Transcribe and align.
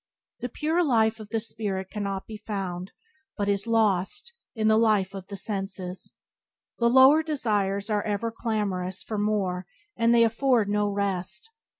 The 0.39 0.49
pure 0.49 0.83
life 0.83 1.19
of 1.19 1.29
the 1.29 1.39
spirit 1.39 1.91
cannot 1.91 2.25
be 2.25 2.37
found; 2.37 2.91
but 3.37 3.47
is 3.47 3.67
lost, 3.67 4.33
in 4.55 4.67
the 4.67 4.79
life 4.79 5.13
of 5.13 5.27
the 5.27 5.35
senses. 5.37 6.15
The 6.79 6.89
lower 6.89 7.21
desires 7.21 7.87
are 7.91 8.01
ever 8.01 8.31
clamorous 8.35 9.03
for 9.03 9.19
more, 9.19 9.67
and 9.95 10.11
they 10.11 10.23
afford 10.23 10.69
no 10.69 10.89
rest. 10.89 11.51